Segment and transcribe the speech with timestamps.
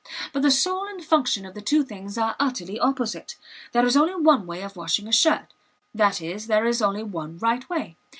[0.33, 3.35] But the soul and function of the two things are utterly opposite.
[3.71, 5.53] There is only one way of washing a shirt;
[5.93, 7.97] that is, there is only one right way.